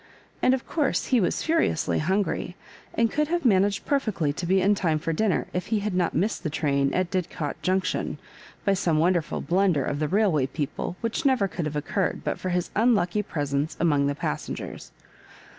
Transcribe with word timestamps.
And 0.41 0.55
of 0.55 0.65
course 0.65 1.05
he 1.05 1.21
was 1.21 1.43
furiously 1.43 1.99
hungry, 1.99 2.55
2 2.95 3.01
and 3.01 3.11
could 3.11 3.27
have 3.27 3.45
managed 3.45 3.85
perfectly 3.85 4.33
to 4.33 4.47
be 4.47 4.59
in 4.59 4.73
time 4.73 4.97
for 4.97 5.13
dinner 5.13 5.45
if 5.53 5.67
he 5.67 5.81
had 5.81 5.93
not 5.93 6.15
missed 6.15 6.41
the 6.41 6.49
train 6.49 6.91
at 6.91 7.11
Didcot 7.11 7.61
Junction, 7.61 8.17
by 8.65 8.73
some 8.73 8.97
wonderful 8.97 9.41
blunder 9.41 9.85
of 9.85 9.99
the 9.99 10.07
railway 10.07 10.47
people, 10.47 10.95
which 11.01 11.23
never 11.23 11.47
could 11.47 11.65
have 11.65 11.75
occurred 11.75 12.21
but 12.23 12.39
for 12.39 12.49
his 12.49 12.71
unlucky 12.75 13.21
presence 13.21 13.77
among 13.79 14.07
the 14.07 14.15
passen 14.15 14.55
gers. 14.55 14.89